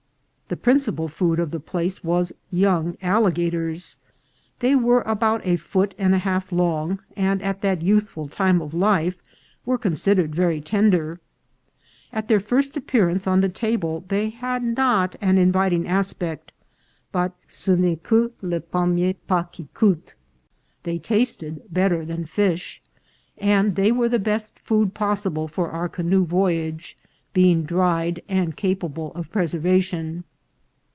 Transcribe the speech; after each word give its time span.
The 0.51 0.57
principal 0.57 1.07
food 1.07 1.39
of 1.39 1.51
the 1.51 1.61
place 1.61 2.03
was 2.03 2.33
young 2.51 2.97
alligators. 3.01 3.97
They 4.59 4.75
were 4.75 4.99
about 5.03 5.39
a 5.47 5.55
foot 5.55 5.95
and 5.97 6.13
a 6.13 6.17
half 6.17 6.51
long, 6.51 6.99
and 7.15 7.41
at 7.41 7.61
that 7.61 7.81
youthful 7.81 8.27
time 8.27 8.61
of 8.61 8.73
life 8.73 9.23
were 9.65 9.77
con 9.77 9.93
sidered 9.93 10.35
very 10.35 10.59
tender. 10.59 11.21
At 12.11 12.27
their 12.27 12.41
first 12.41 12.75
appearance 12.75 13.25
on 13.25 13.39
the 13.39 13.47
table 13.47 14.03
they 14.09 14.27
had 14.27 14.61
not 14.61 15.15
an 15.21 15.37
inviting 15.37 15.87
aspect, 15.87 16.51
but 17.13 17.31
ce 17.47 17.69
n'est 17.69 18.03
que 18.03 18.31
le 18.41 18.57
ANOTHER 18.59 18.65
FUNERAL. 18.71 18.73
371 18.93 18.95
premier 18.97 19.13
pas 19.13 19.49
qui 19.53 19.69
coute, 19.73 20.13
they 20.83 20.97
tasted 20.99 21.63
better 21.71 22.03
than 22.03 22.23
the 22.23 22.27
fish, 22.27 22.81
and 23.37 23.77
they 23.77 23.89
were 23.93 24.09
the 24.09 24.19
best 24.19 24.59
food 24.59 24.93
possible 24.93 25.47
for 25.47 25.71
our 25.71 25.87
canoe 25.87 26.25
voy 26.25 26.51
age, 26.51 26.97
being 27.31 27.63
dried 27.63 28.21
and 28.27 28.57
capableupf 28.57 29.29
preservation. 29.29 30.25